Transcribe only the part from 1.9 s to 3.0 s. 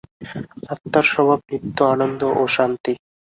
আনন্দ ও শান্তি।